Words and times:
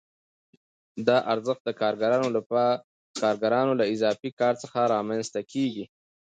دا 1.07 1.17
ارزښت 1.33 1.61
د 1.65 1.69
کارګرانو 3.21 3.73
له 3.79 3.85
اضافي 3.93 4.29
کار 4.39 4.53
څخه 4.63 4.79
رامنځته 4.93 5.41
کېږي 5.51 5.85